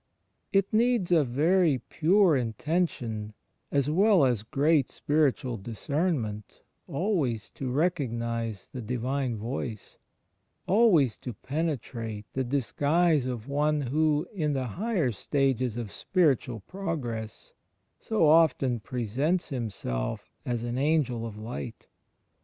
[0.51, 3.35] It needs a very pure intention
[3.71, 9.97] as well as great spiritual discernment always to recognize the Divine Voice;
[10.65, 17.53] always to penetrate the disguise of one who, in the higher stages of spiritual progress,
[17.99, 21.85] so often presents himself as an ''Angel of Light."